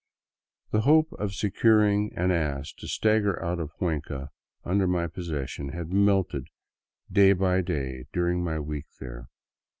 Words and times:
The 0.71 0.81
hope 0.81 1.13
of 1.19 1.35
securing 1.35 2.11
an 2.17 2.31
ass 2.31 2.73
to 2.79 2.87
stagger 2.87 3.39
out 3.45 3.59
of 3.59 3.71
Cuenca 3.73 4.31
under 4.65 4.87
my 4.87 5.05
possessions 5.05 5.73
had 5.73 5.93
melted 5.93 6.47
day 7.11 7.33
by 7.33 7.61
day 7.61 8.05
during 8.11 8.43
my 8.43 8.59
week 8.59 8.87
there. 8.99 9.27